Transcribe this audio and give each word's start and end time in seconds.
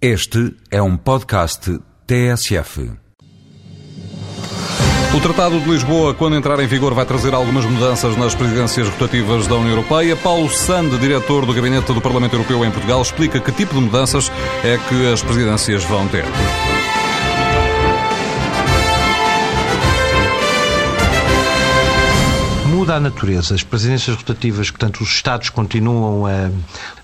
Este 0.00 0.54
é 0.70 0.82
um 0.82 0.94
podcast 0.94 1.80
TSF. 2.06 2.90
O 5.16 5.20
Tratado 5.22 5.58
de 5.58 5.70
Lisboa, 5.70 6.12
quando 6.12 6.36
entrar 6.36 6.60
em 6.60 6.66
vigor, 6.66 6.92
vai 6.92 7.06
trazer 7.06 7.32
algumas 7.32 7.64
mudanças 7.64 8.14
nas 8.14 8.34
presidências 8.34 8.90
rotativas 8.90 9.46
da 9.46 9.54
União 9.54 9.70
Europeia. 9.70 10.14
Paulo 10.14 10.50
Sande, 10.50 10.98
diretor 10.98 11.46
do 11.46 11.54
Gabinete 11.54 11.94
do 11.94 12.02
Parlamento 12.02 12.34
Europeu 12.34 12.62
em 12.62 12.70
Portugal, 12.70 13.00
explica 13.00 13.40
que 13.40 13.50
tipo 13.50 13.72
de 13.72 13.80
mudanças 13.80 14.30
é 14.62 14.76
que 14.76 15.10
as 15.10 15.22
presidências 15.22 15.82
vão 15.84 16.06
ter. 16.08 16.26
Muda 22.86 22.94
a 22.98 23.00
natureza. 23.00 23.52
As 23.52 23.64
presidências 23.64 24.14
rotativas, 24.16 24.70
portanto, 24.70 25.00
os 25.02 25.08
Estados 25.08 25.50
continuam 25.50 26.24
a, 26.24 26.50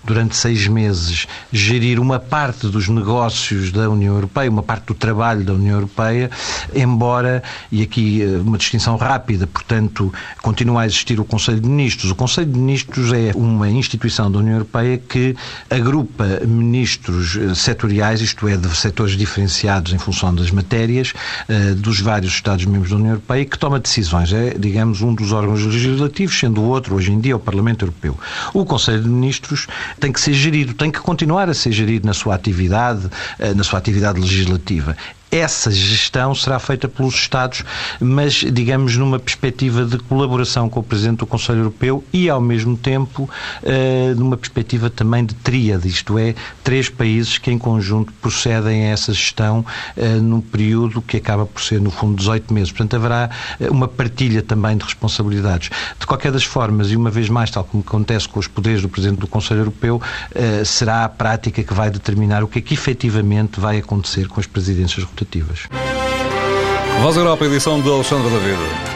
durante 0.01 0.33
seis 0.33 0.65
meses, 0.65 1.27
gerir 1.51 1.99
uma 1.99 2.19
parte 2.19 2.67
dos 2.67 2.87
negócios 2.87 3.69
da 3.69 3.89
União 3.89 4.13
Europeia, 4.15 4.49
uma 4.49 4.63
parte 4.63 4.85
do 4.87 4.93
trabalho 4.93 5.43
da 5.43 5.51
União 5.53 5.75
Europeia, 5.75 6.31
embora, 6.73 7.43
e 7.69 7.81
aqui 7.81 8.21
eh, 8.21 8.37
uma 8.37 8.57
distinção 8.57 8.95
rápida, 8.95 9.45
portanto, 9.45 10.13
continua 10.41 10.83
a 10.83 10.85
existir 10.85 11.19
o 11.19 11.25
Conselho 11.25 11.59
de 11.59 11.67
Ministros. 11.67 12.11
O 12.11 12.15
Conselho 12.15 12.47
de 12.49 12.57
Ministros 12.57 13.11
é 13.11 13.31
uma 13.35 13.69
instituição 13.69 14.31
da 14.31 14.39
União 14.39 14.53
Europeia 14.53 14.97
que 14.97 15.35
agrupa 15.69 16.25
ministros 16.47 17.35
eh, 17.35 17.53
setoriais, 17.55 18.21
isto 18.21 18.47
é, 18.47 18.55
de 18.55 18.73
setores 18.73 19.17
diferenciados 19.17 19.91
em 19.91 19.97
função 19.97 20.33
das 20.33 20.49
matérias, 20.49 21.11
eh, 21.49 21.73
dos 21.73 21.99
vários 21.99 22.31
Estados-membros 22.33 22.89
da 22.91 22.95
União 22.95 23.11
Europeia, 23.11 23.43
que 23.45 23.59
toma 23.59 23.79
decisões. 23.81 24.31
É, 24.31 24.53
digamos, 24.57 25.01
um 25.01 25.13
dos 25.13 25.33
órgãos 25.33 25.72
legislativos, 25.73 26.39
sendo 26.39 26.61
o 26.61 26.65
outro, 26.65 26.95
hoje 26.95 27.11
em 27.11 27.19
dia, 27.19 27.35
o 27.35 27.39
Parlamento 27.39 27.83
Europeu. 27.83 28.17
O 28.53 28.65
Conselho 28.65 29.01
de 29.03 29.09
Ministros 29.09 29.67
tem 29.99 30.11
que 30.11 30.21
ser 30.21 30.33
gerido, 30.33 30.73
tem 30.73 30.91
que 30.91 30.99
continuar 30.99 31.49
a 31.49 31.53
ser 31.53 31.71
gerido 31.71 32.05
na 32.05 32.13
sua 32.13 32.35
atividade, 32.35 33.09
eh, 33.39 33.53
na 33.53 33.63
sua 33.63 33.79
atividade 33.79 34.19
legislativa 34.19 34.95
essa 35.33 35.71
gestão 35.71 36.35
será 36.35 36.59
feita 36.59 36.87
pelos 36.87 37.15
Estados, 37.15 37.63
mas, 37.99 38.33
digamos, 38.33 38.95
numa 38.95 39.17
perspectiva 39.17 39.83
de 39.83 39.97
colaboração 39.97 40.69
com 40.69 40.79
o 40.79 40.83
Presidente 40.83 41.19
do 41.19 41.25
Conselho 41.25 41.59
Europeu 41.59 42.03
e, 42.13 42.29
ao 42.29 42.39
mesmo 42.39 42.77
tempo, 42.77 43.27
uh, 43.63 44.15
numa 44.15 44.37
perspectiva 44.37 44.91
também 44.91 45.25
de 45.25 45.33
tríade, 45.33 45.87
isto 45.87 46.19
é, 46.19 46.35
três 46.63 46.87
países 46.87 47.39
que, 47.39 47.49
em 47.49 47.57
conjunto, 47.57 48.13
procedem 48.21 48.85
a 48.85 48.89
essa 48.89 49.11
gestão 49.11 49.65
uh, 49.97 50.21
num 50.21 50.39
período 50.39 51.01
que 51.01 51.17
acaba 51.17 51.47
por 51.47 51.63
ser, 51.63 51.81
no 51.81 51.89
fundo, 51.89 52.15
18 52.15 52.53
meses. 52.53 52.71
Portanto, 52.71 52.95
haverá 52.95 53.31
uh, 53.59 53.71
uma 53.71 53.87
partilha 53.87 54.43
também 54.43 54.77
de 54.77 54.83
responsabilidades. 54.83 55.71
De 55.99 56.05
qualquer 56.05 56.31
das 56.31 56.43
formas, 56.43 56.91
e 56.91 56.95
uma 56.95 57.09
vez 57.09 57.27
mais, 57.27 57.49
tal 57.49 57.63
como 57.63 57.83
acontece 57.85 58.29
com 58.29 58.39
os 58.39 58.47
poderes 58.47 58.83
do 58.83 58.89
Presidente 58.89 59.19
do 59.19 59.27
Conselho 59.27 59.61
Europeu, 59.61 60.01
será 60.65 61.05
a 61.05 61.09
prática 61.09 61.63
que 61.63 61.73
vai 61.73 61.89
determinar 61.89 62.43
o 62.43 62.47
que 62.47 62.59
é 62.59 62.61
que 62.61 62.73
efetivamente 62.73 63.59
vai 63.59 63.77
acontecer 63.77 64.27
com 64.27 64.39
as 64.39 64.47
presidências 64.47 65.03
rotativas. 65.03 65.22
Voz 67.01 67.17
Europa, 67.17 67.45
edição 67.45 67.81
de 67.81 67.89
Alexandre 67.89 68.29
David. 68.29 68.92